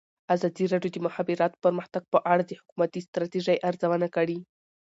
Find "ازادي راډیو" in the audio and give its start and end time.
0.35-0.91